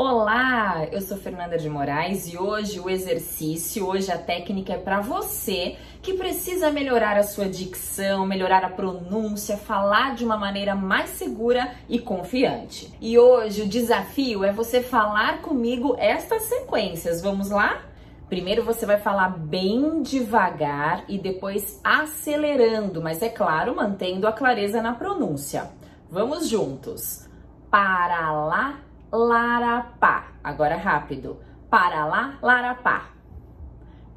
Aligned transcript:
Olá, 0.00 0.86
eu 0.92 1.00
sou 1.00 1.18
Fernanda 1.18 1.58
de 1.58 1.68
Moraes 1.68 2.32
e 2.32 2.38
hoje 2.38 2.78
o 2.78 2.88
exercício, 2.88 3.84
hoje 3.84 4.12
a 4.12 4.16
técnica 4.16 4.74
é 4.74 4.78
para 4.78 5.00
você 5.00 5.76
que 6.00 6.14
precisa 6.14 6.70
melhorar 6.70 7.16
a 7.16 7.24
sua 7.24 7.46
dicção, 7.48 8.24
melhorar 8.24 8.64
a 8.64 8.68
pronúncia, 8.68 9.56
falar 9.56 10.14
de 10.14 10.24
uma 10.24 10.36
maneira 10.36 10.76
mais 10.76 11.10
segura 11.10 11.74
e 11.88 11.98
confiante. 11.98 12.94
E 13.00 13.18
hoje 13.18 13.62
o 13.62 13.68
desafio 13.68 14.44
é 14.44 14.52
você 14.52 14.80
falar 14.80 15.42
comigo 15.42 15.96
estas 15.98 16.44
sequências. 16.44 17.20
Vamos 17.20 17.50
lá? 17.50 17.82
Primeiro 18.28 18.62
você 18.62 18.86
vai 18.86 18.98
falar 18.98 19.30
bem 19.30 20.00
devagar 20.00 21.06
e 21.08 21.18
depois 21.18 21.80
acelerando, 21.82 23.02
mas 23.02 23.20
é 23.20 23.28
claro, 23.28 23.74
mantendo 23.74 24.28
a 24.28 24.32
clareza 24.32 24.80
na 24.80 24.94
pronúncia. 24.94 25.68
Vamos 26.08 26.48
juntos. 26.48 27.26
Para 27.68 28.30
lá 28.30 28.87
larapá. 29.12 30.32
Agora 30.42 30.76
rápido. 30.76 31.38
Para 31.70 32.06
lá, 32.06 32.38
larapá. 32.42 33.10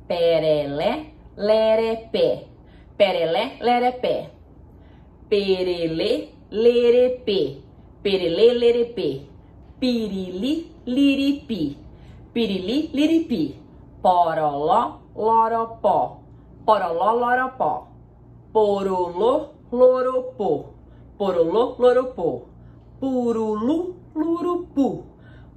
Perelé, 0.08 1.14
lerepé. 1.36 2.48
Perelé, 2.98 3.58
lerepé. 3.62 4.32
Perelê, 5.30 6.30
lerepê. 6.50 7.62
Perelê, 8.04 8.54
lerepê. 8.54 9.22
Pirili, 9.80 10.72
liripi. 10.86 11.78
Pirili, 12.34 12.90
liripi. 12.94 13.56
Poroló, 14.02 15.00
loropó. 15.16 16.22
Poroló, 16.66 17.12
loropó. 17.14 17.88
Porolô, 18.54 19.50
loropô. 19.72 20.66
Porolô, 21.18 21.76
loropô. 21.80 22.42
Purulu, 23.00 23.96
lurupu. 24.76 25.06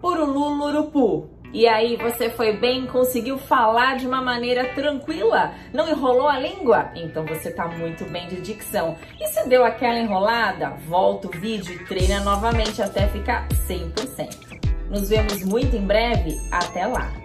Purulu, 0.00 0.48
lurupu. 0.54 1.30
E 1.52 1.68
aí, 1.68 1.96
você 1.96 2.28
foi 2.30 2.56
bem? 2.56 2.84
Conseguiu 2.86 3.38
falar 3.38 3.96
de 3.96 4.06
uma 4.06 4.20
maneira 4.20 4.74
tranquila? 4.74 5.54
Não 5.72 5.88
enrolou 5.88 6.28
a 6.28 6.38
língua? 6.38 6.90
Então 6.96 7.24
você 7.24 7.50
tá 7.50 7.68
muito 7.68 8.04
bem 8.10 8.26
de 8.26 8.40
dicção. 8.40 8.96
E 9.20 9.26
se 9.28 9.48
deu 9.48 9.64
aquela 9.64 9.98
enrolada? 9.98 10.70
Volta 10.88 11.28
o 11.28 11.30
vídeo 11.30 11.74
e 11.74 11.84
treina 11.86 12.20
novamente 12.20 12.82
até 12.82 13.06
ficar 13.06 13.46
100%. 13.68 14.60
Nos 14.90 15.08
vemos 15.08 15.44
muito 15.44 15.76
em 15.76 15.86
breve. 15.86 16.36
Até 16.50 16.86
lá! 16.86 17.23